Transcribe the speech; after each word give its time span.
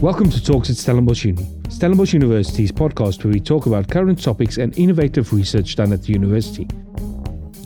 Welcome 0.00 0.30
to 0.30 0.40
Talks 0.40 0.70
at 0.70 0.76
Stellenbosch 0.76 1.24
Uni, 1.24 1.44
Stellenbosch 1.68 2.12
University's 2.12 2.70
podcast 2.70 3.24
where 3.24 3.32
we 3.32 3.40
talk 3.40 3.66
about 3.66 3.88
current 3.88 4.22
topics 4.22 4.56
and 4.56 4.78
innovative 4.78 5.32
research 5.32 5.74
done 5.74 5.92
at 5.92 6.02
the 6.02 6.12
university. 6.12 6.68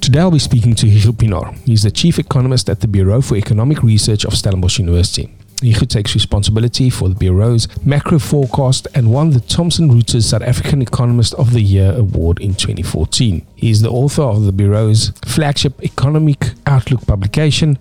Today 0.01 0.21
I'll 0.21 0.30
be 0.30 0.38
speaking 0.38 0.74
to 0.76 0.88
Hugo 0.88 1.12
Pienaar. 1.12 1.54
He's 1.66 1.82
the 1.82 1.90
chief 1.90 2.18
economist 2.18 2.71
at 2.71 2.80
the 2.80 2.88
Bureau 2.88 3.21
for 3.21 3.37
Economic 3.37 3.82
Research 3.82 4.24
of 4.24 4.32
Stellenbosch 4.32 4.79
University. 4.79 5.30
Hugo 5.60 5.84
takes 5.84 6.14
responsibility 6.14 6.89
for 6.89 7.11
the 7.11 7.14
Bureau's 7.14 7.68
macro 7.84 8.18
forecast 8.18 8.89
and 8.95 9.12
won 9.12 9.29
the 9.29 9.41
Thomson 9.41 9.91
Reuters 9.91 10.23
South 10.23 10.41
African 10.41 10.80
Economist 10.80 11.35
of 11.35 11.53
the 11.53 11.61
Year 11.61 11.93
award 11.93 12.41
in 12.41 12.55
2014. 12.55 13.46
He 13.57 13.71
is 13.71 13.83
the 13.83 13.91
author 13.91 14.23
of 14.23 14.45
the 14.45 14.53
Bureau's 14.53 15.11
flagship 15.27 15.83
Economic 15.83 16.53
Outlook 16.64 17.07
publication. 17.07 17.79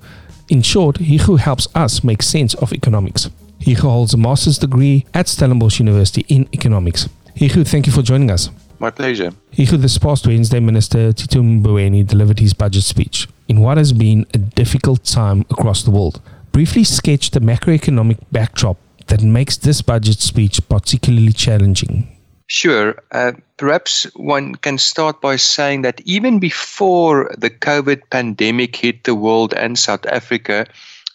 In 0.50 0.62
short, 0.62 0.98
Hugo 0.98 1.38
helps 1.38 1.70
us 1.74 2.04
make 2.04 2.22
sense 2.22 2.54
of 2.56 2.74
economics. 2.74 3.30
Hugo 3.62 3.89
holds 3.89 4.14
a 4.14 4.18
master's 4.18 4.58
degree 4.58 5.05
at 5.13 5.27
Stellenbosch 5.27 5.80
University 5.80 6.26
in 6.27 6.48
economics. 6.54 7.08
Hugo, 7.36 7.63
thank 7.63 7.86
you 7.86 7.94
for 7.94 8.02
joining 8.02 8.31
us. 8.31 8.49
My 8.80 8.90
pleasure. 8.90 9.31
Hugo, 9.52 9.77
this 9.77 9.98
past 9.98 10.26
Wednesday, 10.26 10.59
Minister 10.59 11.13
Tito 11.13 11.41
Mboweni 11.41 12.05
delivered 12.05 12.39
his 12.39 12.53
budget 12.53 12.84
speech 12.84 13.27
in 13.48 13.59
what 13.59 13.77
has 13.77 13.94
been 13.94 14.26
a 14.34 14.39
difficult 14.39 15.03
time 15.03 15.41
across 15.52 15.84
the 15.84 15.91
world. 15.91 16.20
Briefly 16.52 16.84
sketch 16.84 17.31
the 17.31 17.39
macroeconomic 17.39 18.17
backdrop 18.31 18.77
that 19.08 19.22
makes 19.22 19.58
this 19.58 19.81
budget 19.81 20.20
speech 20.20 20.59
particularly 20.67 21.31
challenging. 21.31 22.08
Sure. 22.48 22.95
Uh, 23.12 23.34
perhaps 23.58 24.03
one 24.16 24.55
can 24.55 24.78
start 24.78 25.22
by 25.22 25.36
saying 25.36 25.84
that 25.84 26.02
even 26.02 26.39
before 26.39 27.34
the 27.38 27.50
COVID 27.50 28.02
pandemic 28.09 28.75
hit 28.75 29.03
the 29.03 29.16
world 29.16 29.53
and 29.53 29.78
South 29.78 30.05
Africa, 30.08 30.66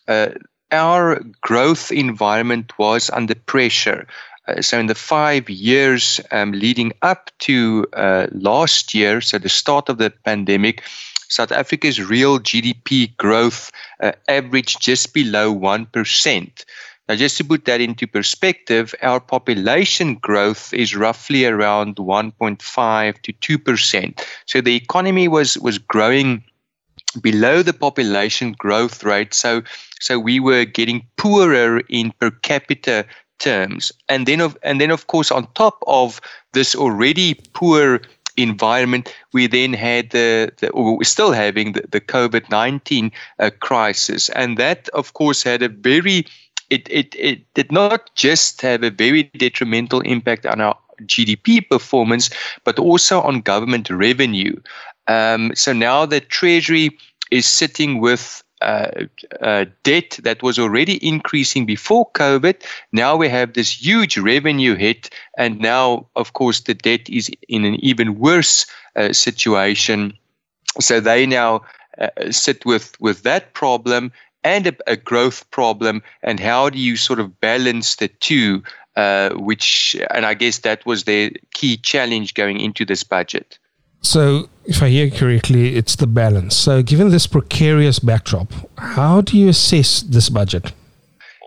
uh, 0.08 0.28
our 0.72 1.20
growth 1.40 1.92
environment 1.92 2.78
was 2.78 3.10
under 3.10 3.34
pressure. 3.34 4.06
Uh, 4.48 4.62
so, 4.62 4.78
in 4.78 4.86
the 4.86 4.94
five 4.94 5.50
years 5.50 6.20
um, 6.30 6.52
leading 6.52 6.92
up 7.02 7.30
to 7.40 7.86
uh, 7.94 8.26
last 8.32 8.94
year, 8.94 9.20
so 9.20 9.38
the 9.38 9.48
start 9.48 9.88
of 9.88 9.98
the 9.98 10.10
pandemic, 10.24 10.82
South 11.28 11.50
Africa's 11.50 12.00
real 12.00 12.38
GDP 12.38 13.16
growth 13.16 13.72
uh, 14.00 14.12
averaged 14.28 14.80
just 14.80 15.12
below 15.12 15.52
1%. 15.52 16.64
Now, 17.08 17.14
just 17.14 17.36
to 17.36 17.44
put 17.44 17.66
that 17.66 17.80
into 17.80 18.06
perspective, 18.06 18.94
our 19.00 19.20
population 19.20 20.16
growth 20.16 20.74
is 20.74 20.96
roughly 20.96 21.44
around 21.44 21.96
1.5 21.96 23.22
to 23.22 23.58
2%. 23.58 24.26
So 24.46 24.60
the 24.60 24.74
economy 24.74 25.28
was, 25.28 25.56
was 25.58 25.78
growing 25.78 26.42
below 27.16 27.62
the 27.62 27.72
population 27.72 28.52
growth 28.52 29.04
rate. 29.04 29.34
So, 29.34 29.62
so 30.00 30.18
we 30.18 30.40
were 30.40 30.64
getting 30.64 31.06
poorer 31.16 31.80
in 31.88 32.12
per 32.20 32.30
capita 32.30 33.04
terms. 33.38 33.92
And 34.08 34.26
then, 34.26 34.40
of, 34.40 34.56
and 34.62 34.80
then, 34.80 34.90
of 34.90 35.06
course, 35.06 35.30
on 35.30 35.46
top 35.54 35.82
of 35.86 36.20
this 36.52 36.74
already 36.74 37.34
poor 37.52 38.00
environment, 38.36 39.14
we 39.32 39.46
then 39.46 39.72
had 39.72 40.10
the, 40.10 40.52
the 40.58 40.70
or 40.70 40.96
we're 40.96 41.04
still 41.04 41.32
having 41.32 41.72
the, 41.72 41.84
the 41.90 42.00
COVID 42.00 42.50
19 42.50 43.10
uh, 43.38 43.50
crisis. 43.60 44.28
And 44.30 44.56
that, 44.58 44.88
of 44.90 45.14
course, 45.14 45.42
had 45.42 45.62
a 45.62 45.68
very, 45.68 46.26
it, 46.70 46.88
it, 46.90 47.14
it 47.18 47.52
did 47.54 47.72
not 47.72 48.14
just 48.14 48.60
have 48.62 48.82
a 48.82 48.90
very 48.90 49.24
detrimental 49.38 50.00
impact 50.00 50.46
on 50.46 50.60
our 50.60 50.76
GDP 51.02 51.66
performance, 51.68 52.30
but 52.64 52.78
also 52.78 53.20
on 53.20 53.40
government 53.40 53.90
revenue. 53.90 54.56
Um, 55.08 55.52
so 55.54 55.72
now 55.72 56.06
the 56.06 56.20
Treasury 56.20 56.96
is 57.30 57.46
sitting 57.46 58.00
with 58.00 58.42
uh, 58.62 59.04
uh, 59.42 59.66
debt 59.82 60.18
that 60.22 60.42
was 60.42 60.58
already 60.58 61.06
increasing 61.06 61.66
before 61.66 62.10
COVID. 62.12 62.62
Now 62.92 63.16
we 63.16 63.28
have 63.28 63.52
this 63.52 63.70
huge 63.70 64.16
revenue 64.16 64.74
hit, 64.74 65.10
and 65.36 65.60
now, 65.60 66.06
of 66.16 66.32
course, 66.32 66.60
the 66.60 66.74
debt 66.74 67.08
is 67.08 67.30
in 67.48 67.64
an 67.64 67.74
even 67.76 68.18
worse 68.18 68.66
uh, 68.96 69.12
situation. 69.12 70.14
So 70.80 71.00
they 71.00 71.26
now 71.26 71.62
uh, 71.98 72.08
sit 72.30 72.64
with 72.64 72.98
with 73.00 73.22
that 73.24 73.52
problem 73.52 74.12
and 74.42 74.68
a, 74.68 74.76
a, 74.86 74.96
growth 74.96 75.50
problem, 75.50 76.02
and 76.22 76.40
how 76.40 76.70
do 76.70 76.78
you 76.78 76.96
sort 76.96 77.20
of 77.20 77.40
balance 77.40 77.96
the 77.96 78.08
two? 78.08 78.62
Uh, 78.96 79.34
which, 79.34 79.94
and 80.10 80.24
I 80.24 80.32
guess 80.32 80.60
that 80.60 80.86
was 80.86 81.04
their 81.04 81.30
key 81.52 81.76
challenge 81.76 82.32
going 82.32 82.60
into 82.60 82.86
this 82.86 83.04
budget. 83.04 83.58
So, 84.06 84.48
if 84.64 84.84
I 84.84 84.88
hear 84.88 85.10
correctly, 85.10 85.74
it's 85.74 85.96
the 85.96 86.06
balance. 86.06 86.54
So, 86.54 86.80
given 86.80 87.08
this 87.08 87.26
precarious 87.26 87.98
backdrop, 87.98 88.52
how 88.78 89.20
do 89.20 89.36
you 89.36 89.48
assess 89.48 90.02
this 90.02 90.28
budget? 90.28 90.72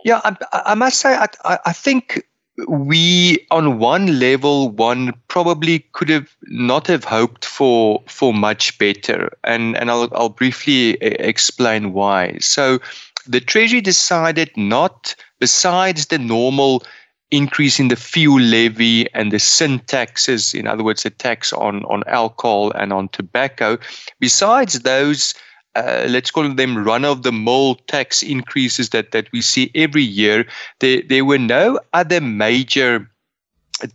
Yeah, 0.04 0.20
I, 0.26 0.36
I 0.52 0.76
must 0.76 1.00
say, 1.00 1.16
I, 1.16 1.60
I 1.66 1.72
think 1.72 2.22
we, 2.68 3.48
on 3.50 3.80
one 3.80 4.20
level, 4.20 4.72
one 4.72 5.14
probably 5.30 5.80
could 5.94 6.10
have 6.10 6.36
not 6.48 6.86
have 6.88 7.06
hoped 7.06 7.46
for 7.46 8.04
for 8.08 8.34
much 8.34 8.78
better, 8.78 9.32
and 9.46 9.78
and 9.78 9.90
I'll 9.90 10.10
I'll 10.12 10.28
briefly 10.28 10.98
explain 11.02 11.94
why. 11.94 12.40
So, 12.40 12.80
the 13.26 13.40
Treasury 13.40 13.80
decided 13.80 14.52
not, 14.58 15.16
besides 15.40 16.08
the 16.08 16.20
normal 16.20 16.84
increasing 17.32 17.90
the 17.90 17.96
fuel 17.96 18.42
levy 18.42 19.12
and 19.14 19.32
the 19.32 19.40
sin 19.40 19.80
taxes, 19.80 20.54
in 20.54 20.68
other 20.68 20.84
words, 20.84 21.04
the 21.04 21.10
tax 21.10 21.54
on, 21.54 21.84
on 21.86 22.04
alcohol 22.08 22.72
and 22.72 22.92
on 22.92 23.08
tobacco. 23.10 23.78
Besides 24.20 24.80
those, 24.80 25.34
uh, 25.76 26.08
let's 26.10 26.32
call 26.32 26.50
them 26.54 26.84
run 26.84 27.06
of 27.06 27.24
the 27.24 27.32
mill 27.32 27.76
tax 27.88 28.24
increases 28.24 28.90
that, 28.90 29.12
that 29.12 29.32
we 29.32 29.42
see 29.42 29.72
every 29.76 30.04
year, 30.04 30.46
there, 30.80 31.04
there 31.08 31.26
were 31.26 31.38
no 31.38 31.80
other 31.94 32.20
major 32.20 33.10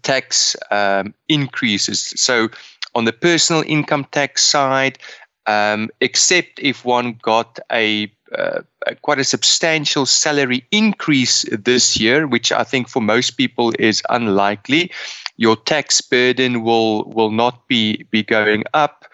tax 0.03 0.57
um, 0.71 1.13
increases. 1.29 2.13
So, 2.17 2.49
on 2.95 3.07
the 3.07 3.13
personal 3.13 3.65
income 3.67 4.07
tax 4.13 4.45
side, 4.45 4.99
um, 5.47 5.91
except 6.01 6.61
if 6.61 6.85
one 6.85 7.19
got 7.23 7.59
a 7.73 8.07
uh, 8.37 8.63
quite 9.03 9.19
a 9.19 9.25
substantial 9.25 10.07
salary 10.07 10.67
increase 10.71 11.45
this 11.51 11.97
year, 11.99 12.27
which 12.27 12.53
I 12.53 12.65
think 12.65 12.89
for 12.89 13.01
most 13.01 13.33
people 13.33 13.73
is 13.79 14.03
unlikely. 14.11 14.91
Your 15.37 15.57
tax 15.57 16.01
burden 16.01 16.63
will 16.63 17.05
will 17.05 17.31
not 17.31 17.67
be 17.69 18.05
be 18.11 18.23
going 18.23 18.65
up, 18.73 19.05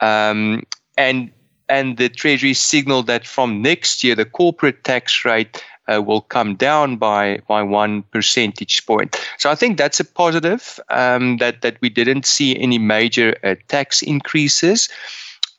um, 0.00 0.62
and 0.96 1.30
and 1.68 1.96
the 1.96 2.08
Treasury 2.08 2.54
signaled 2.54 3.06
that 3.06 3.26
from 3.26 3.62
next 3.62 4.04
year 4.04 4.14
the 4.14 4.24
corporate 4.24 4.84
tax 4.84 5.24
rate 5.24 5.62
uh, 5.88 6.02
will 6.02 6.20
come 6.20 6.54
down 6.54 6.96
by 6.96 7.40
by 7.46 7.62
one 7.62 8.02
percentage 8.04 8.86
point. 8.86 9.16
So 9.38 9.50
I 9.50 9.54
think 9.54 9.78
that's 9.78 10.00
a 10.00 10.04
positive 10.04 10.80
um, 10.90 11.38
that 11.38 11.62
that 11.62 11.76
we 11.80 11.88
didn't 11.88 12.26
see 12.26 12.58
any 12.58 12.78
major 12.78 13.36
uh, 13.42 13.56
tax 13.68 14.02
increases. 14.02 14.88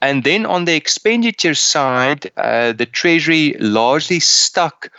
And 0.06 0.24
then 0.24 0.46
on 0.46 0.66
the 0.66 0.76
expenditure 0.76 1.56
side, 1.56 2.32
uh, 2.38 2.74
the 2.74 2.86
Treasury 2.86 3.56
largely 3.60 4.20
stuck 4.20 4.92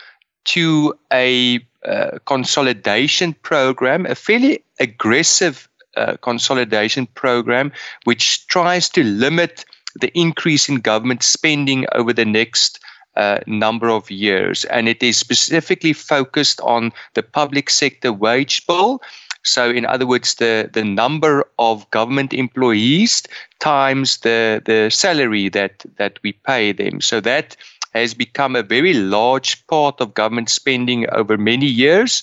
to 0.47 0.99
a 1.13 1.65
uh, 1.85 2.19
consolidation 2.25 3.33
program, 3.35 4.05
a 4.05 4.15
fairly 4.15 4.65
aggressive 4.81 5.69
uh, 5.95 6.17
consolidation 6.17 7.05
program, 7.05 7.71
which 8.03 8.47
tries 8.47 8.89
to 8.89 9.03
limit 9.05 9.63
the 9.95 10.11
increase 10.13 10.67
in 10.67 10.81
government 10.81 11.23
spending 11.23 11.85
over 11.93 12.11
the 12.11 12.25
next 12.25 12.81
uh, 13.15 13.39
number 13.47 13.89
of 13.89 14.11
years. 14.11 14.65
And 14.65 14.89
it 14.89 15.01
is 15.01 15.15
specifically 15.15 15.93
focused 15.93 16.59
on 16.59 16.91
the 17.13 17.23
public 17.23 17.69
sector 17.69 18.11
wage 18.11 18.67
bill 18.67 19.01
so, 19.47 19.69
in 19.69 19.85
other 19.85 20.05
words, 20.05 20.35
the, 20.35 20.69
the 20.71 20.83
number 20.83 21.45
of 21.57 21.89
government 21.91 22.33
employees 22.33 23.23
times 23.59 24.17
the, 24.19 24.61
the 24.65 24.89
salary 24.89 25.49
that, 25.49 25.85
that 25.97 26.19
we 26.23 26.33
pay 26.33 26.71
them. 26.71 27.01
So, 27.01 27.21
that 27.21 27.55
has 27.93 28.13
become 28.13 28.55
a 28.55 28.63
very 28.63 28.93
large 28.93 29.65
part 29.67 30.01
of 30.01 30.13
government 30.13 30.49
spending 30.49 31.09
over 31.09 31.37
many 31.37 31.65
years. 31.65 32.21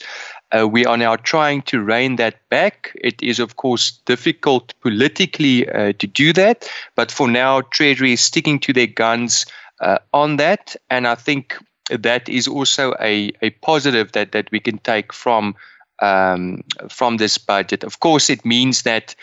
Uh, 0.56 0.68
we 0.68 0.86
are 0.86 0.96
now 0.96 1.16
trying 1.16 1.62
to 1.62 1.82
rein 1.82 2.16
that 2.16 2.48
back. 2.48 2.96
It 3.02 3.20
is, 3.22 3.40
of 3.40 3.56
course, 3.56 3.90
difficult 4.04 4.74
politically 4.80 5.68
uh, 5.68 5.94
to 5.98 6.06
do 6.06 6.32
that, 6.34 6.68
but 6.94 7.10
for 7.10 7.26
now, 7.26 7.62
Treasury 7.62 8.12
is 8.12 8.20
sticking 8.20 8.60
to 8.60 8.72
their 8.72 8.86
guns 8.86 9.46
uh, 9.80 9.98
on 10.12 10.36
that, 10.36 10.76
and 10.90 11.08
I 11.08 11.16
think 11.16 11.56
that 11.90 12.28
is 12.28 12.46
also 12.46 12.94
a, 13.00 13.32
a 13.42 13.50
positive 13.50 14.12
that, 14.12 14.32
that 14.32 14.50
we 14.52 14.60
can 14.60 14.78
take 14.78 15.12
from 15.12 15.54
um, 16.00 16.62
from 16.88 17.16
this 17.16 17.38
budget. 17.38 17.84
Of 17.84 18.00
course, 18.00 18.30
it 18.30 18.44
means 18.44 18.82
that 18.82 19.14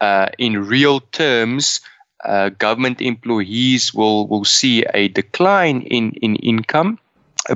uh, 0.00 0.28
in 0.38 0.66
real 0.66 1.00
terms, 1.00 1.80
uh, 2.24 2.50
government 2.50 3.00
employees 3.00 3.94
will, 3.94 4.26
will 4.26 4.44
see 4.44 4.84
a 4.94 5.08
decline 5.08 5.82
in, 5.82 6.12
in 6.22 6.36
income, 6.36 6.98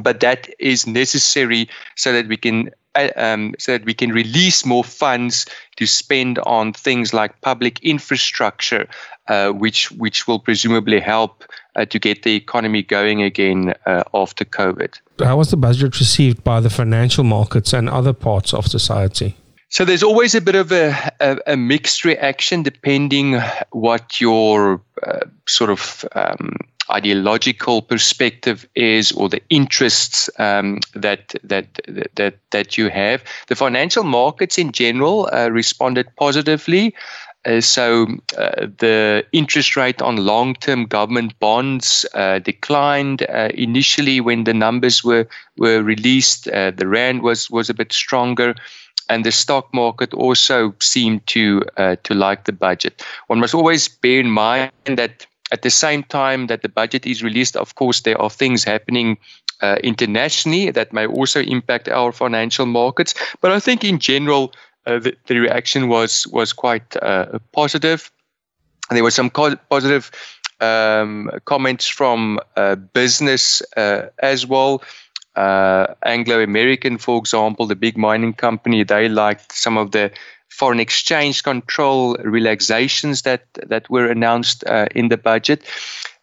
but 0.00 0.20
that 0.20 0.48
is 0.58 0.86
necessary 0.86 1.68
so 1.96 2.12
that 2.12 2.28
we 2.28 2.36
can 2.36 2.70
uh, 2.96 3.08
um, 3.14 3.54
so 3.58 3.70
that 3.70 3.84
we 3.84 3.94
can 3.94 4.10
release 4.10 4.66
more 4.66 4.82
funds 4.82 5.46
to 5.76 5.86
spend 5.86 6.40
on 6.40 6.72
things 6.72 7.14
like 7.14 7.40
public 7.40 7.78
infrastructure, 7.84 8.88
uh, 9.28 9.50
which 9.50 9.92
which 9.92 10.26
will 10.26 10.40
presumably 10.40 10.98
help 10.98 11.44
uh, 11.76 11.84
to 11.84 12.00
get 12.00 12.24
the 12.24 12.34
economy 12.34 12.82
going 12.82 13.22
again 13.22 13.74
uh, 13.86 14.02
after 14.12 14.44
COVID. 14.44 14.98
How 15.24 15.36
was 15.36 15.50
the 15.50 15.56
budget 15.56 15.98
received 15.98 16.42
by 16.44 16.60
the 16.60 16.70
financial 16.70 17.24
markets 17.24 17.72
and 17.72 17.88
other 17.88 18.12
parts 18.12 18.52
of 18.54 18.66
society? 18.66 19.36
So 19.68 19.84
there's 19.84 20.02
always 20.02 20.34
a 20.34 20.40
bit 20.40 20.56
of 20.56 20.72
a, 20.72 21.12
a, 21.20 21.38
a 21.46 21.56
mixed 21.56 22.04
reaction 22.04 22.64
depending 22.64 23.40
what 23.70 24.20
your 24.20 24.80
uh, 25.06 25.20
sort 25.46 25.70
of 25.70 26.04
um, 26.12 26.56
ideological 26.90 27.82
perspective 27.82 28.68
is 28.74 29.12
or 29.12 29.28
the 29.28 29.40
interests 29.48 30.28
um, 30.38 30.80
that, 30.94 31.34
that 31.44 31.78
that 32.16 32.34
that 32.50 32.76
you 32.76 32.90
have. 32.90 33.22
The 33.46 33.54
financial 33.54 34.02
markets 34.02 34.58
in 34.58 34.72
general 34.72 35.28
uh, 35.32 35.50
responded 35.50 36.08
positively. 36.16 36.94
Uh, 37.46 37.60
so 37.60 38.06
uh, 38.36 38.66
the 38.78 39.24
interest 39.32 39.74
rate 39.74 40.02
on 40.02 40.16
long-term 40.16 40.84
government 40.84 41.38
bonds 41.38 42.04
uh, 42.14 42.38
declined 42.38 43.22
uh, 43.22 43.48
initially 43.54 44.20
when 44.20 44.44
the 44.44 44.52
numbers 44.52 45.02
were 45.02 45.26
were 45.56 45.82
released. 45.82 46.48
Uh, 46.48 46.70
the 46.70 46.86
rand 46.86 47.22
was 47.22 47.50
was 47.50 47.70
a 47.70 47.74
bit 47.74 47.92
stronger, 47.92 48.54
and 49.08 49.24
the 49.24 49.32
stock 49.32 49.72
market 49.72 50.12
also 50.12 50.74
seemed 50.80 51.26
to 51.26 51.62
uh, 51.78 51.96
to 52.02 52.12
like 52.14 52.44
the 52.44 52.52
budget. 52.52 53.02
One 53.28 53.40
must 53.40 53.54
always 53.54 53.88
bear 53.88 54.20
in 54.20 54.30
mind 54.30 54.72
that 54.84 55.26
at 55.50 55.62
the 55.62 55.70
same 55.70 56.02
time 56.04 56.46
that 56.46 56.62
the 56.62 56.68
budget 56.68 57.06
is 57.06 57.22
released, 57.22 57.56
of 57.56 57.74
course, 57.74 58.02
there 58.02 58.20
are 58.20 58.30
things 58.30 58.64
happening 58.64 59.18
uh, 59.62 59.76
internationally 59.82 60.70
that 60.70 60.92
may 60.92 61.06
also 61.06 61.40
impact 61.40 61.88
our 61.88 62.12
financial 62.12 62.66
markets. 62.66 63.14
But 63.40 63.52
I 63.52 63.60
think 63.60 63.84
in 63.84 63.98
general, 63.98 64.52
the, 64.84 65.16
the, 65.26 65.38
reaction 65.38 65.88
was 65.88 66.26
was 66.28 66.52
quite 66.52 66.96
uh, 66.96 67.38
positive. 67.52 68.10
There 68.90 69.02
were 69.02 69.10
some 69.10 69.30
co- 69.30 69.56
positive 69.68 70.10
um, 70.60 71.30
comments 71.44 71.86
from 71.86 72.40
uh, 72.56 72.76
business 72.76 73.62
uh, 73.76 74.08
as 74.18 74.46
well. 74.46 74.82
Uh, 75.36 75.94
Anglo 76.04 76.40
American, 76.40 76.98
for 76.98 77.18
example, 77.18 77.66
the 77.66 77.76
big 77.76 77.96
mining 77.96 78.32
company, 78.32 78.82
they 78.84 79.08
liked 79.08 79.52
some 79.52 79.76
of 79.78 79.92
the 79.92 80.10
foreign 80.48 80.80
exchange 80.80 81.42
control 81.42 82.16
relaxations 82.16 83.22
that 83.22 83.44
that 83.66 83.88
were 83.88 84.10
announced 84.10 84.64
uh, 84.66 84.86
in 84.94 85.08
the 85.08 85.16
budget. 85.16 85.62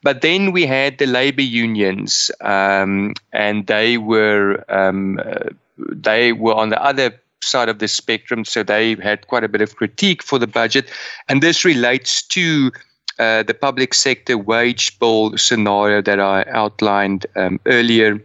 But 0.03 0.21
then 0.21 0.51
we 0.51 0.65
had 0.65 0.98
the 0.98 1.07
labor 1.07 1.42
unions, 1.42 2.31
um, 2.42 3.13
and 3.33 3.65
they 3.65 3.98
were 3.98 4.63
um, 4.69 5.19
uh, 5.19 5.50
they 5.77 6.33
were 6.33 6.53
on 6.53 6.69
the 6.69 6.81
other 6.83 7.19
side 7.42 7.69
of 7.69 7.80
the 7.80 7.88
spectrum, 7.88 8.45
so 8.45 8.63
they 8.63 8.95
had 8.95 9.28
quite 9.28 9.44
a 9.44 9.50
bit 9.50 9.62
of 9.62 9.75
critique 9.75 10.24
for 10.24 10.39
the 10.39 10.48
budget, 10.48 10.89
and 11.28 11.42
this 11.42 11.66
relates 11.66 12.22
to. 12.24 12.72
Uh, 13.19 13.42
the 13.42 13.54
public 13.56 13.95
sector 13.95 14.38
wage 14.38 15.00
bill 15.00 15.36
scenario 15.39 16.04
that 16.04 16.19
I 16.19 16.45
outlined 16.51 17.25
um, 17.36 17.60
earlier 17.66 18.22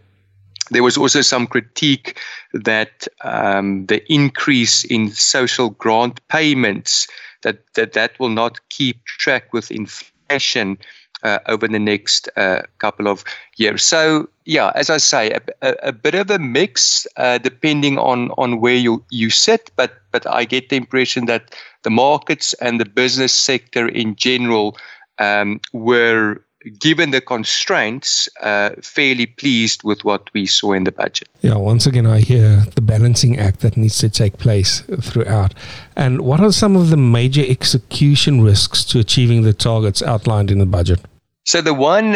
there 0.71 0.83
was 0.83 0.97
also 0.97 1.21
some 1.21 1.47
critique 1.47 2.19
that 2.53 3.07
um, 3.23 3.85
the 3.87 4.01
increase 4.11 4.83
in 4.83 5.11
social 5.11 5.71
grant 5.71 6.25
payments 6.27 7.07
that, 7.41 7.59
that 7.75 7.93
that 7.93 8.19
will 8.19 8.29
not 8.29 8.59
keep 8.69 9.03
track 9.05 9.53
with 9.53 9.71
inflation 9.71 10.77
uh, 11.23 11.39
over 11.47 11.67
the 11.67 11.79
next 11.79 12.29
uh, 12.35 12.61
couple 12.77 13.07
of 13.07 13.23
years. 13.57 13.83
So 13.83 14.29
yeah, 14.45 14.71
as 14.75 14.89
I 14.89 14.97
say, 14.97 15.31
a, 15.31 15.41
a, 15.61 15.75
a 15.89 15.91
bit 15.93 16.15
of 16.15 16.29
a 16.29 16.39
mix 16.39 17.07
uh, 17.17 17.37
depending 17.37 17.97
on 17.97 18.31
on 18.37 18.59
where 18.59 18.75
you 18.75 19.03
you 19.09 19.29
sit, 19.29 19.71
but 19.75 19.91
but 20.11 20.27
I 20.27 20.45
get 20.45 20.69
the 20.69 20.75
impression 20.75 21.25
that 21.25 21.55
the 21.83 21.89
markets 21.89 22.53
and 22.53 22.79
the 22.79 22.85
business 22.85 23.33
sector 23.33 23.87
in 23.87 24.15
general 24.15 24.77
um, 25.19 25.59
were 25.73 26.41
given 26.79 27.11
the 27.11 27.21
constraints, 27.21 28.29
uh, 28.41 28.71
fairly 28.81 29.25
pleased 29.25 29.83
with 29.83 30.03
what 30.03 30.29
we 30.33 30.45
saw 30.45 30.73
in 30.73 30.85
the 30.85 30.91
budget. 30.91 31.27
Yeah, 31.41 31.55
once 31.55 31.85
again, 31.85 32.05
I 32.05 32.19
hear 32.19 32.63
the 32.75 32.81
balancing 32.81 33.37
act 33.37 33.59
that 33.61 33.75
needs 33.75 33.97
to 33.99 34.09
take 34.09 34.37
place 34.37 34.81
throughout. 35.01 35.53
And 35.95 36.21
what 36.21 36.39
are 36.39 36.51
some 36.51 36.75
of 36.75 36.89
the 36.89 36.97
major 36.97 37.43
execution 37.47 38.41
risks 38.41 38.83
to 38.85 38.99
achieving 38.99 39.43
the 39.43 39.53
targets 39.53 40.01
outlined 40.01 40.51
in 40.51 40.59
the 40.59 40.65
budget? 40.65 40.99
So 41.45 41.61
the 41.61 41.73
one, 41.73 42.13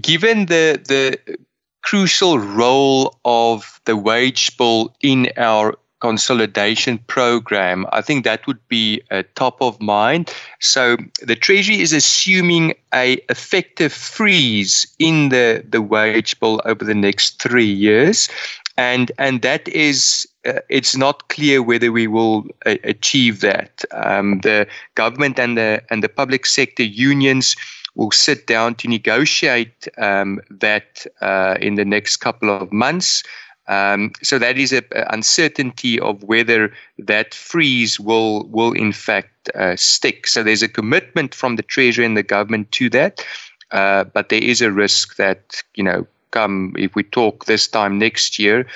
given 0.00 0.46
the 0.46 0.80
the 0.84 1.38
crucial 1.82 2.38
role 2.38 3.16
of 3.24 3.80
the 3.84 3.96
wage 3.96 4.56
bill 4.56 4.94
in 5.02 5.28
our 5.36 5.76
consolidation 6.00 6.98
program, 7.06 7.86
I 7.92 8.02
think 8.02 8.24
that 8.24 8.46
would 8.46 8.58
be 8.68 9.02
uh, 9.10 9.22
top 9.34 9.62
of 9.62 9.80
mind. 9.80 10.32
So 10.60 10.96
the 11.22 11.36
Treasury 11.36 11.80
is 11.80 11.92
assuming 11.92 12.74
a 12.92 13.14
effective 13.30 13.92
freeze 13.92 14.86
in 14.98 15.30
the, 15.30 15.64
the 15.66 15.80
wage 15.80 16.38
bill 16.38 16.60
over 16.64 16.84
the 16.84 16.94
next 16.94 17.40
three 17.40 17.72
years. 17.72 18.28
And, 18.76 19.10
and 19.18 19.42
that 19.42 19.68
is, 19.68 20.28
uh, 20.46 20.60
it's 20.68 20.96
not 20.96 21.28
clear 21.28 21.62
whether 21.62 21.90
we 21.90 22.06
will 22.06 22.46
uh, 22.66 22.76
achieve 22.84 23.40
that. 23.40 23.84
Um, 23.92 24.40
the 24.40 24.66
government 24.94 25.38
and 25.38 25.56
the, 25.56 25.82
and 25.90 26.02
the 26.02 26.08
public 26.08 26.44
sector 26.44 26.82
unions 26.82 27.56
will 27.94 28.10
sit 28.10 28.46
down 28.46 28.74
to 28.76 28.88
negotiate 28.88 29.88
um, 29.98 30.40
that 30.50 31.06
uh, 31.20 31.56
in 31.60 31.74
the 31.76 31.84
next 31.84 32.18
couple 32.18 32.50
of 32.50 32.70
months. 32.70 33.22
Um, 33.68 34.12
so 34.22 34.38
that 34.38 34.58
is 34.58 34.72
an 34.72 34.84
uncertainty 35.10 35.98
of 35.98 36.22
whether 36.22 36.72
that 36.98 37.34
freeze 37.34 37.98
will 37.98 38.46
will 38.46 38.72
in 38.72 38.92
fact 38.92 39.48
uh, 39.54 39.74
stick. 39.76 40.28
So 40.28 40.42
there's 40.42 40.62
a 40.62 40.68
commitment 40.68 41.34
from 41.34 41.56
the 41.56 41.62
Treasury 41.62 42.06
and 42.06 42.16
the 42.16 42.22
government 42.22 42.70
to 42.72 42.88
that, 42.90 43.26
uh, 43.72 44.04
but 44.04 44.28
there 44.28 44.42
is 44.42 44.62
a 44.62 44.70
risk 44.70 45.16
that 45.16 45.62
you 45.74 45.82
know 45.82 46.06
come 46.30 46.74
if 46.78 46.94
we 46.94 47.02
talk 47.02 47.44
this 47.44 47.68
time 47.68 47.98
next 47.98 48.38
year 48.38 48.66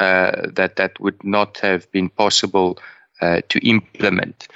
uh, 0.00 0.32
that 0.54 0.76
that 0.76 0.98
would 1.00 1.22
not 1.24 1.58
have 1.58 1.90
been 1.92 2.08
possible 2.08 2.78
uh, 3.20 3.40
to 3.48 3.58
implement. 3.66 4.48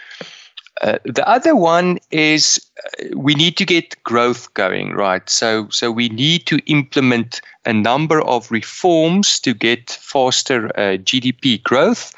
Uh, 0.82 0.99
the 1.04 1.26
other 1.28 1.54
one 1.54 1.99
is 2.10 2.60
uh, 2.84 3.16
we 3.16 3.34
need 3.34 3.56
to 3.56 3.64
get 3.64 4.02
growth 4.02 4.52
going, 4.54 4.93
right? 4.93 5.28
So, 5.28 5.69
so 5.70 5.93
we 5.93 6.08
need 6.08 6.46
to 6.46 6.58
implement 6.66 7.40
a 7.64 7.72
number 7.72 8.20
of 8.22 8.50
reforms 8.50 9.38
to 9.40 9.55
get 9.55 9.90
faster 9.90 10.66
uh, 10.76 10.96
GDP 10.98 11.62
growth. 11.62 12.14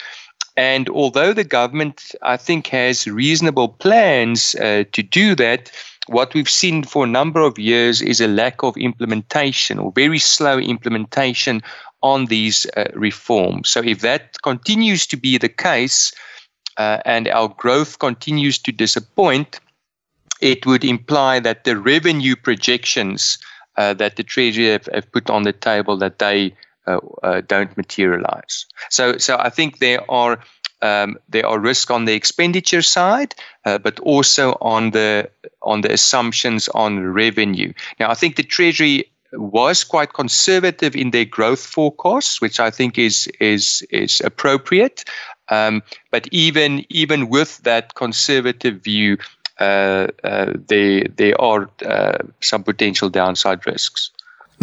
And 0.56 0.88
although 0.88 1.32
the 1.32 1.44
government, 1.44 2.14
I 2.22 2.36
think, 2.36 2.68
has 2.68 3.06
reasonable 3.06 3.68
plans 3.68 4.54
uh, 4.54 4.84
to 4.92 5.02
do 5.02 5.34
that, 5.34 5.70
what 6.06 6.34
we've 6.34 6.50
seen 6.50 6.82
for 6.82 7.04
a 7.04 7.08
number 7.08 7.40
of 7.40 7.58
years 7.58 8.02
is 8.02 8.20
a 8.20 8.28
lack 8.28 8.62
of 8.62 8.76
implementation 8.76 9.78
or 9.78 9.92
very 9.92 10.18
slow 10.18 10.58
implementation 10.58 11.62
on 12.02 12.26
these 12.26 12.66
uh, 12.76 12.84
reforms. 12.94 13.70
So, 13.70 13.80
if 13.82 14.00
that 14.00 14.40
continues 14.42 15.06
to 15.08 15.16
be 15.16 15.38
the 15.38 15.48
case, 15.48 16.12
uh, 16.76 16.98
and 17.04 17.28
our 17.28 17.48
growth 17.48 17.98
continues 17.98 18.58
to 18.58 18.72
disappoint, 18.72 19.60
it 20.40 20.66
would 20.66 20.84
imply 20.84 21.40
that 21.40 21.64
the 21.64 21.78
revenue 21.78 22.36
projections 22.36 23.38
uh, 23.76 23.94
that 23.94 24.16
the 24.16 24.22
Treasury 24.22 24.66
have, 24.66 24.88
have, 24.92 25.10
put 25.10 25.30
on 25.30 25.44
the 25.44 25.52
table 25.52 25.96
that 25.96 26.18
they 26.18 26.54
uh, 26.86 26.98
uh 27.22 27.40
don't 27.40 27.76
materialize. 27.76 28.66
So, 28.90 29.16
so 29.16 29.38
I 29.38 29.48
think 29.50 29.78
there 29.78 30.08
are 30.10 30.38
um, 30.84 31.16
there 31.30 31.46
are 31.46 31.58
risks 31.58 31.90
on 31.90 32.04
the 32.04 32.12
expenditure 32.12 32.82
side, 32.82 33.34
uh, 33.64 33.78
but 33.78 33.98
also 34.00 34.52
on 34.60 34.90
the 34.90 35.30
on 35.62 35.80
the 35.80 35.92
assumptions 35.92 36.68
on 36.68 37.00
revenue. 37.00 37.72
Now, 37.98 38.10
I 38.10 38.14
think 38.14 38.36
the 38.36 38.42
Treasury 38.42 39.04
was 39.32 39.82
quite 39.82 40.12
conservative 40.12 40.94
in 40.94 41.10
their 41.10 41.24
growth 41.24 41.64
forecasts, 41.64 42.40
which 42.40 42.60
I 42.60 42.70
think 42.70 42.98
is 42.98 43.28
is 43.40 43.82
is 43.90 44.20
appropriate. 44.20 45.04
Um, 45.48 45.82
but 46.10 46.28
even 46.30 46.84
even 46.90 47.30
with 47.30 47.62
that 47.62 47.94
conservative 47.94 48.82
view, 48.84 49.16
uh, 49.60 50.08
uh, 50.22 50.52
there 50.68 51.04
there 51.16 51.40
are 51.40 51.70
uh, 51.86 52.18
some 52.40 52.62
potential 52.62 53.08
downside 53.08 53.66
risks. 53.66 54.10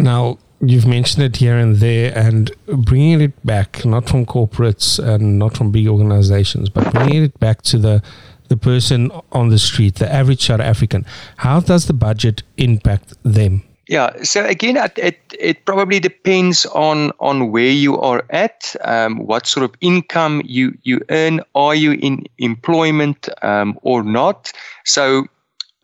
Now 0.02 0.38
you've 0.60 0.86
mentioned 0.86 1.24
it 1.24 1.36
here 1.36 1.56
and 1.56 1.76
there, 1.76 2.12
and 2.16 2.50
bringing 2.66 3.20
it 3.20 3.46
back 3.46 3.84
not 3.84 4.08
from 4.08 4.26
corporates 4.26 4.98
and 4.98 5.38
not 5.38 5.56
from 5.56 5.70
big 5.70 5.86
organizations, 5.88 6.68
but 6.68 6.92
bringing 6.92 7.24
it 7.24 7.38
back 7.40 7.62
to 7.62 7.78
the 7.78 8.02
the 8.48 8.56
person 8.56 9.10
on 9.30 9.48
the 9.48 9.58
street, 9.58 9.94
the 9.94 10.12
average 10.12 10.44
South 10.46 10.60
African. 10.60 11.06
How 11.38 11.60
does 11.60 11.86
the 11.86 11.94
budget 11.94 12.42
impact 12.58 13.14
them? 13.22 13.62
Yeah. 13.88 14.22
So 14.22 14.44
again, 14.44 14.76
it 14.96 15.18
it 15.38 15.64
probably 15.64 16.00
depends 16.00 16.66
on 16.66 17.12
on 17.18 17.50
where 17.50 17.70
you 17.70 17.98
are 18.00 18.24
at, 18.30 18.74
um, 18.84 19.26
what 19.26 19.46
sort 19.46 19.64
of 19.64 19.74
income 19.80 20.42
you 20.44 20.76
you 20.82 21.00
earn. 21.10 21.40
Are 21.54 21.74
you 21.74 21.92
in 21.92 22.24
employment 22.38 23.28
um, 23.42 23.78
or 23.82 24.02
not? 24.02 24.52
So 24.84 25.26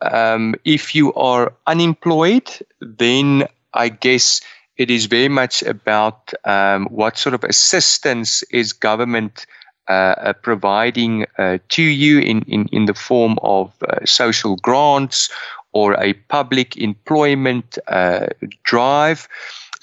um, 0.00 0.54
if 0.64 0.94
you 0.94 1.12
are 1.14 1.52
unemployed, 1.66 2.48
then 2.80 3.48
I 3.74 3.88
guess 3.88 4.40
it 4.76 4.90
is 4.90 5.06
very 5.06 5.28
much 5.28 5.62
about 5.62 6.32
um, 6.44 6.86
what 6.86 7.18
sort 7.18 7.34
of 7.34 7.44
assistance 7.44 8.42
is 8.50 8.72
government. 8.72 9.46
Uh, 9.88 10.14
uh, 10.18 10.32
providing 10.34 11.24
uh, 11.38 11.56
to 11.70 11.82
you 11.82 12.18
in, 12.18 12.42
in, 12.42 12.66
in 12.72 12.84
the 12.84 12.92
form 12.92 13.38
of 13.42 13.72
uh, 13.84 14.04
social 14.04 14.56
grants 14.56 15.30
or 15.72 15.94
a 15.94 16.12
public 16.28 16.76
employment 16.76 17.78
uh, 17.88 18.26
drive. 18.64 19.26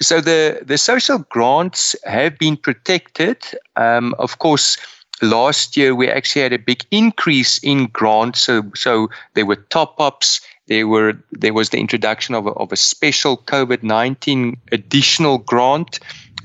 so 0.01 0.22
the 0.22 0.62
the 0.63 0.77
social 0.77 1.20
grants 1.30 1.96
have 2.04 2.38
been 2.38 2.58
protected. 2.58 3.38
Um, 3.75 4.13
of 4.20 4.38
course, 4.39 4.77
last 5.22 5.77
year 5.77 5.96
we 5.96 6.08
actually 6.08 6.44
had 6.44 6.54
a 6.54 6.60
big 6.60 6.86
increase 6.92 7.58
in 7.60 7.88
grants. 7.88 8.42
So 8.42 8.63
so 8.75 9.10
there 9.34 9.46
were 9.46 9.56
top 9.70 10.00
ups. 10.00 10.42
There 10.67 10.88
were 10.88 11.13
there 11.31 11.53
was 11.53 11.69
the 11.69 11.79
introduction 11.79 12.36
of 12.36 12.48
a, 12.48 12.51
of 12.51 12.72
a 12.72 12.75
special 12.75 13.38
COVID 13.38 13.84
nineteen 13.84 14.57
additional 14.72 15.38
grant. 15.38 16.00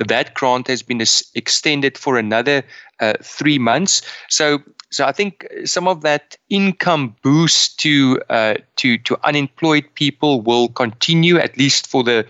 That 0.08 0.34
grant 0.34 0.68
has 0.68 0.82
been 0.82 1.02
extended 1.34 1.98
for 1.98 2.16
another 2.18 2.62
uh, 3.00 3.14
three 3.22 3.58
months. 3.58 4.02
So 4.28 4.62
so 4.90 5.06
I 5.06 5.12
think 5.12 5.46
some 5.64 5.86
of 5.88 6.02
that 6.02 6.36
income 6.48 7.14
boost 7.22 7.78
to 7.80 8.20
uh, 8.28 8.54
to 8.76 8.98
to 8.98 9.16
unemployed 9.24 9.84
people 9.94 10.40
will 10.40 10.68
continue 10.68 11.38
at 11.38 11.56
least 11.56 11.86
for 11.86 12.02
the 12.02 12.26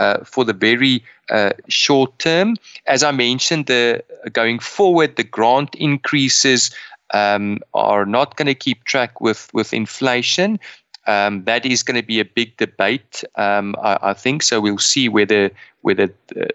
uh, 0.00 0.24
for 0.24 0.44
the 0.44 0.52
very 0.52 1.04
uh, 1.30 1.52
short 1.68 2.18
term. 2.18 2.56
As 2.86 3.02
I 3.02 3.10
mentioned, 3.12 3.66
the 3.66 4.02
going 4.32 4.58
forward, 4.58 5.16
the 5.16 5.24
grant 5.24 5.74
increases 5.74 6.70
um, 7.14 7.58
are 7.74 8.04
not 8.04 8.36
going 8.36 8.46
to 8.46 8.54
keep 8.54 8.84
track 8.84 9.20
with 9.20 9.48
with 9.54 9.72
inflation. 9.72 10.58
Um, 11.06 11.44
that 11.44 11.66
is 11.66 11.82
going 11.82 12.00
to 12.00 12.06
be 12.06 12.20
a 12.20 12.24
big 12.24 12.56
debate, 12.58 13.24
um, 13.34 13.74
I, 13.82 13.98
I, 14.02 14.14
think. 14.14 14.42
So 14.42 14.60
we'll 14.60 14.78
see 14.78 15.08
whether 15.08 15.50
whether 15.80 16.08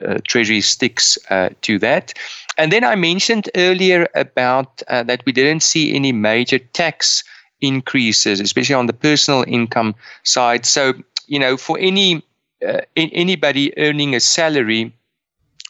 uh, 0.06 0.20
Treasury 0.26 0.62
sticks 0.62 1.18
uh, 1.30 1.50
to 1.64 1.78
that. 1.80 2.14
And 2.58 2.72
then 2.72 2.86
I 2.86 2.96
mentioned 2.96 3.50
earlier 3.56 4.08
about 4.16 4.82
uh, 4.88 5.04
that 5.04 5.24
we 5.26 5.34
didn't 5.34 5.64
see 5.64 5.94
any 5.94 6.14
major 6.14 6.60
tax 6.60 7.26
increases, 7.60 8.40
especially 8.40 8.76
on 8.76 8.86
the 8.86 8.94
personal 8.94 9.44
income 9.48 9.96
side. 10.24 10.66
So 10.66 10.94
you 11.28 11.40
know, 11.40 11.58
for 11.58 11.78
any 11.80 12.24
uh, 12.66 12.82
anybody 12.96 13.78
earning 13.78 14.16
a 14.16 14.20
salary 14.20 14.94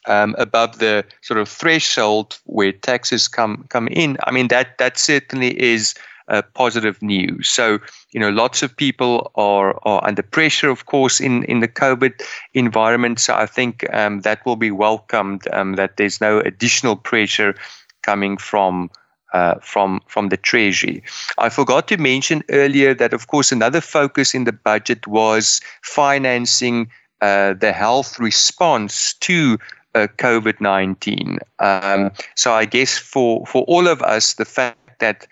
um, 0.05 0.35
above 0.37 0.79
the 0.79 1.03
sort 1.21 1.39
of 1.39 1.49
threshold 1.49 2.39
where 2.45 2.71
taxes 2.71 3.27
come 3.27 3.65
come 3.69 3.87
in, 3.89 4.17
I 4.23 4.31
mean 4.31 4.47
that 4.47 4.77
that 4.77 4.97
certainly 4.97 5.59
is 5.61 5.95
uh, 6.27 6.41
positive 6.53 7.01
news. 7.01 7.49
So, 7.49 7.79
you 8.13 8.19
know, 8.19 8.29
lots 8.29 8.63
of 8.63 8.75
people 8.75 9.31
are, 9.35 9.79
are 9.83 10.07
under 10.07 10.23
pressure, 10.23 10.69
of 10.69 10.85
course, 10.85 11.19
in, 11.19 11.43
in 11.45 11.59
the 11.59 11.67
COVID 11.67 12.13
environment. 12.53 13.19
So 13.19 13.33
I 13.35 13.45
think 13.45 13.85
um, 13.93 14.21
that 14.21 14.45
will 14.45 14.57
be 14.57 14.71
welcomed, 14.71 15.47
um, 15.53 15.75
that 15.75 15.97
there's 15.97 16.21
no 16.21 16.39
additional 16.39 16.95
pressure 16.95 17.55
coming 18.01 18.37
from. 18.37 18.89
Uh, 19.33 19.55
from 19.61 19.99
from 20.07 20.29
the 20.29 20.37
treasury. 20.37 21.03
I 21.37 21.49
forgot 21.49 21.87
to 21.89 21.97
mention 21.97 22.43
earlier 22.49 22.95
that, 22.95 23.13
of 23.13 23.27
course, 23.27 23.51
another 23.51 23.81
focus 23.81 24.33
in 24.33 24.45
the 24.45 24.53
budget 24.53 25.05
was 25.05 25.59
financing 25.83 26.89
uh, 27.21 27.53
the 27.59 27.73
health 27.73 28.19
response 28.19 29.13
to 29.19 29.57
uh, 29.95 30.07
COVID 30.17 30.61
nineteen. 30.61 31.39
Um, 31.59 32.11
so 32.35 32.53
I 32.53 32.65
guess 32.65 32.97
for 32.97 33.45
for 33.45 33.63
all 33.67 33.87
of 33.87 34.01
us, 34.01 34.35
the 34.35 34.45
fact 34.45 34.99
that 34.99 35.27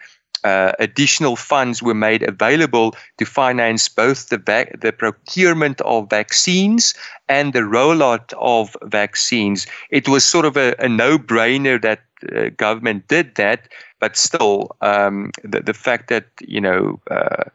uh, 0.46 0.72
additional 0.80 1.36
funds 1.36 1.82
were 1.82 1.96
made 1.96 2.22
available 2.22 2.96
to 3.18 3.26
finance 3.26 3.90
both 3.90 4.30
the 4.30 4.38
vac- 4.38 4.80
the 4.80 4.94
procurement 4.94 5.82
of 5.82 6.10
vaccines 6.10 6.94
and 7.28 7.54
the 7.54 7.66
rollout 7.66 8.32
of 8.38 8.78
vaccines. 8.84 9.66
It 9.90 10.08
was 10.08 10.24
sort 10.24 10.46
of 10.46 10.56
a, 10.56 10.76
a 10.78 10.88
no-brainer 10.88 11.82
that 11.82 12.02
uh, 12.36 12.50
government 12.58 13.08
did 13.08 13.36
that, 13.36 13.68
but 14.00 14.16
still, 14.16 14.76
um, 14.82 15.32
the, 15.44 15.62
the 15.62 15.74
fact 15.74 16.10
that 16.10 16.26
you 16.42 16.62
know. 16.62 17.00
Uh, 17.10 17.46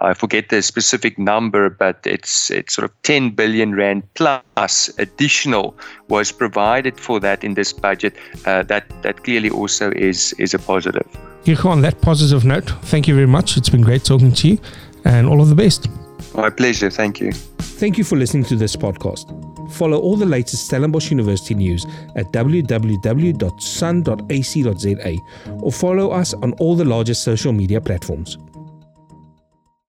I 0.00 0.12
forget 0.12 0.50
the 0.50 0.60
specific 0.60 1.18
number, 1.18 1.70
but 1.70 2.00
it's 2.04 2.50
it's 2.50 2.74
sort 2.74 2.84
of 2.84 3.02
10 3.02 3.30
billion 3.30 3.74
rand 3.74 4.02
plus 4.14 4.90
additional 4.98 5.74
was 6.08 6.32
provided 6.32 7.00
for 7.00 7.18
that 7.20 7.42
in 7.42 7.54
this 7.54 7.72
budget. 7.72 8.14
Uh, 8.44 8.62
that 8.64 8.84
that 9.02 9.24
clearly 9.24 9.48
also 9.48 9.90
is 9.92 10.34
is 10.38 10.54
a 10.54 10.58
positive. 10.58 11.06
Hugo, 11.44 11.68
on 11.68 11.80
that 11.82 12.00
positive 12.02 12.44
note, 12.44 12.70
thank 12.82 13.08
you 13.08 13.14
very 13.14 13.26
much. 13.26 13.56
It's 13.56 13.70
been 13.70 13.82
great 13.82 14.04
talking 14.04 14.32
to 14.32 14.48
you, 14.48 14.58
and 15.04 15.26
all 15.26 15.40
of 15.40 15.48
the 15.48 15.54
best. 15.54 15.88
My 16.34 16.50
pleasure. 16.50 16.90
Thank 16.90 17.20
you. 17.20 17.32
Thank 17.32 17.96
you 17.96 18.04
for 18.04 18.16
listening 18.16 18.44
to 18.44 18.56
this 18.56 18.76
podcast. 18.76 19.30
Follow 19.72 19.98
all 19.98 20.16
the 20.16 20.26
latest 20.26 20.66
Stellenbosch 20.66 21.10
University 21.10 21.54
news 21.54 21.86
at 22.16 22.26
www.sun.ac.za 22.32 22.76
or 25.62 25.72
follow 25.72 26.10
us 26.10 26.34
on 26.34 26.52
all 26.54 26.76
the 26.76 26.84
largest 26.84 27.22
social 27.22 27.52
media 27.52 27.80
platforms. 27.80 28.38